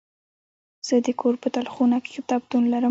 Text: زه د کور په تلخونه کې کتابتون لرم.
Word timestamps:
زه 0.87 0.95
د 1.05 1.09
کور 1.21 1.33
په 1.41 1.47
تلخونه 1.55 1.97
کې 2.03 2.11
کتابتون 2.17 2.63
لرم. 2.71 2.79